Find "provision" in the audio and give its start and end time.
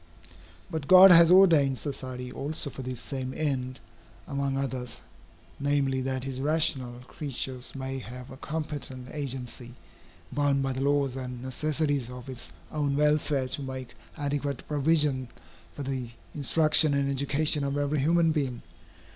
14.67-15.27